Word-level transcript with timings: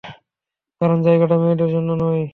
কারণ 0.81 0.97
জায়গাটা 1.01 1.35
মেয়েদের 1.37 1.69
জন্য 1.75 1.89
নয়। 2.01 2.23